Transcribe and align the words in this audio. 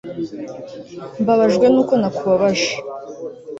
mbabajwe 1.21 1.65
nuko 1.69 1.93
nakubabaje 2.01 2.71